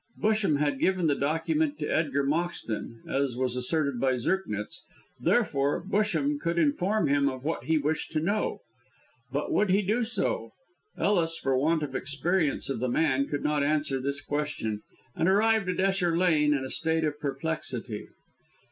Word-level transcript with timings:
Busham 0.19 0.55
had 0.57 0.79
given 0.79 1.05
the 1.05 1.13
document 1.13 1.77
to 1.77 1.85
Edgar 1.87 2.23
Moxton, 2.23 3.07
as 3.07 3.37
was 3.37 3.55
asserted 3.55 3.99
by 3.99 4.13
Zirknitz, 4.13 4.81
therefore 5.19 5.79
Busham 5.85 6.39
could 6.39 6.57
inform 6.57 7.07
him 7.07 7.29
of 7.29 7.43
what 7.43 7.65
he 7.65 7.77
wished 7.77 8.11
to 8.13 8.19
know. 8.19 8.61
But 9.31 9.51
would 9.53 9.69
he 9.69 9.83
do 9.83 10.03
so? 10.03 10.53
Ellis, 10.97 11.37
for 11.37 11.55
want 11.55 11.83
of 11.83 11.93
experience 11.93 12.67
of 12.67 12.79
the 12.79 12.89
man, 12.89 13.27
could 13.27 13.43
not 13.43 13.61
answer 13.61 14.01
this 14.01 14.21
question, 14.21 14.81
and 15.15 15.29
arrived 15.29 15.69
at 15.69 15.79
Esher 15.79 16.17
Lane 16.17 16.55
in 16.55 16.65
a 16.65 16.71
state 16.71 17.03
of 17.03 17.19
perplexity. 17.19 18.07